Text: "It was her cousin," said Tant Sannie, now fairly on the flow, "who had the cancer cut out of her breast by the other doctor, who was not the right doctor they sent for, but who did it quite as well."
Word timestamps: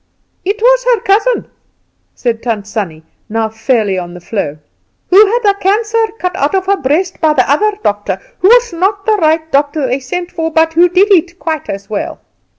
"It 0.43 0.59
was 0.59 0.83
her 0.85 0.99
cousin," 1.01 1.51
said 2.15 2.41
Tant 2.41 2.65
Sannie, 2.65 3.03
now 3.29 3.49
fairly 3.49 3.99
on 3.99 4.15
the 4.15 4.19
flow, 4.19 4.57
"who 5.11 5.25
had 5.27 5.43
the 5.43 5.55
cancer 5.61 6.05
cut 6.17 6.35
out 6.37 6.55
of 6.55 6.65
her 6.65 6.77
breast 6.77 7.21
by 7.21 7.33
the 7.33 7.47
other 7.47 7.75
doctor, 7.83 8.19
who 8.39 8.47
was 8.47 8.73
not 8.73 9.05
the 9.05 9.17
right 9.17 9.51
doctor 9.51 9.85
they 9.85 9.99
sent 9.99 10.31
for, 10.31 10.49
but 10.51 10.73
who 10.73 10.89
did 10.89 11.11
it 11.11 11.37
quite 11.37 11.69
as 11.69 11.87
well." 11.87 12.19